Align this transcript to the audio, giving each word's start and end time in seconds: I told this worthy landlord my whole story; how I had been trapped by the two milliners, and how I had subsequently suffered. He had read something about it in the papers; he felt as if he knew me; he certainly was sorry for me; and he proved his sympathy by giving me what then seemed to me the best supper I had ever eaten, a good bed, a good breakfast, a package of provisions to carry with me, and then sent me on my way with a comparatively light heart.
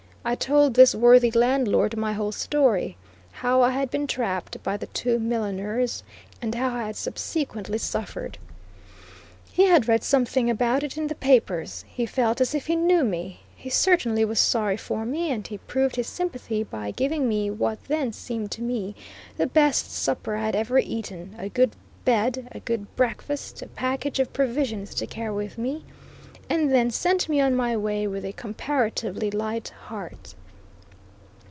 I 0.23 0.35
told 0.35 0.75
this 0.75 0.93
worthy 0.93 1.31
landlord 1.31 1.97
my 1.97 2.13
whole 2.13 2.31
story; 2.31 2.95
how 3.31 3.63
I 3.63 3.71
had 3.71 3.89
been 3.89 4.05
trapped 4.05 4.61
by 4.61 4.77
the 4.77 4.85
two 4.85 5.17
milliners, 5.17 6.03
and 6.39 6.53
how 6.53 6.75
I 6.75 6.83
had 6.85 6.95
subsequently 6.95 7.79
suffered. 7.79 8.37
He 9.51 9.63
had 9.65 9.87
read 9.87 10.03
something 10.03 10.47
about 10.47 10.83
it 10.83 10.95
in 10.95 11.07
the 11.07 11.15
papers; 11.15 11.83
he 11.87 12.05
felt 12.05 12.39
as 12.39 12.53
if 12.53 12.67
he 12.67 12.75
knew 12.75 13.03
me; 13.03 13.39
he 13.55 13.71
certainly 13.71 14.23
was 14.23 14.39
sorry 14.39 14.77
for 14.77 15.07
me; 15.07 15.31
and 15.31 15.47
he 15.47 15.57
proved 15.57 15.95
his 15.95 16.07
sympathy 16.07 16.63
by 16.63 16.91
giving 16.91 17.27
me 17.27 17.49
what 17.49 17.83
then 17.85 18.13
seemed 18.13 18.51
to 18.51 18.61
me 18.61 18.93
the 19.37 19.47
best 19.47 19.91
supper 19.91 20.35
I 20.35 20.45
had 20.45 20.55
ever 20.55 20.77
eaten, 20.77 21.35
a 21.39 21.49
good 21.49 21.71
bed, 22.05 22.47
a 22.51 22.59
good 22.59 22.95
breakfast, 22.95 23.63
a 23.63 23.67
package 23.69 24.19
of 24.19 24.33
provisions 24.33 24.93
to 24.95 25.07
carry 25.07 25.33
with 25.33 25.57
me, 25.57 25.83
and 26.49 26.69
then 26.73 26.91
sent 26.91 27.29
me 27.29 27.39
on 27.39 27.55
my 27.55 27.77
way 27.77 28.05
with 28.05 28.25
a 28.25 28.33
comparatively 28.33 29.31
light 29.31 29.69
heart. 29.87 30.35